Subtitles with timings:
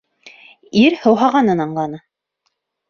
[0.85, 2.05] Ир һыуһағанын аңланы.